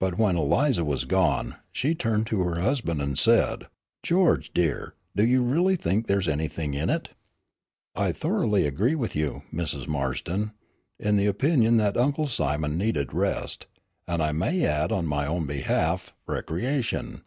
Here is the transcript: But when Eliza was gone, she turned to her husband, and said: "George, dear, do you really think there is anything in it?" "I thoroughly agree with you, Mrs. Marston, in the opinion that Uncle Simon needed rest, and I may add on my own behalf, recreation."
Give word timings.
But 0.00 0.18
when 0.18 0.36
Eliza 0.36 0.84
was 0.84 1.04
gone, 1.04 1.54
she 1.70 1.94
turned 1.94 2.26
to 2.26 2.40
her 2.40 2.60
husband, 2.60 3.00
and 3.00 3.16
said: 3.16 3.68
"George, 4.02 4.52
dear, 4.52 4.96
do 5.14 5.24
you 5.24 5.40
really 5.40 5.76
think 5.76 6.08
there 6.08 6.18
is 6.18 6.26
anything 6.26 6.74
in 6.74 6.90
it?" 6.90 7.10
"I 7.94 8.10
thoroughly 8.10 8.66
agree 8.66 8.96
with 8.96 9.14
you, 9.14 9.44
Mrs. 9.54 9.86
Marston, 9.86 10.50
in 10.98 11.16
the 11.16 11.26
opinion 11.26 11.76
that 11.76 11.96
Uncle 11.96 12.26
Simon 12.26 12.76
needed 12.76 13.14
rest, 13.14 13.68
and 14.08 14.20
I 14.20 14.32
may 14.32 14.64
add 14.66 14.90
on 14.90 15.06
my 15.06 15.28
own 15.28 15.46
behalf, 15.46 16.12
recreation." 16.26 17.22